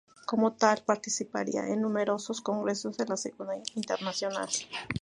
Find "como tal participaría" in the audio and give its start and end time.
0.25-1.67